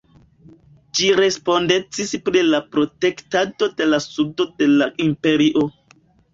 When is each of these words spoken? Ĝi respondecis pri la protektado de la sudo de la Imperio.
Ĝi 0.99 1.09
respondecis 1.19 2.15
pri 2.31 2.43
la 2.47 2.63
protektado 2.77 3.71
de 3.77 3.89
la 3.93 4.03
sudo 4.09 4.51
de 4.59 4.73
la 4.75 4.91
Imperio. 5.09 5.71